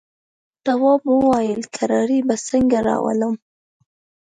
تواب 0.65 1.01
وويل: 1.13 1.61
کراري 1.75 2.19
به 2.27 2.35
څنګه 2.49 2.77
راولم. 2.87 3.35